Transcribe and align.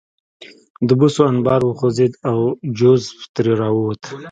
د 0.87 0.89
بوسو 0.99 1.21
انبار 1.31 1.61
وخوځېد 1.65 2.13
او 2.29 2.39
جوزف 2.77 3.09
ترې 3.33 3.53
راووت 3.61 4.01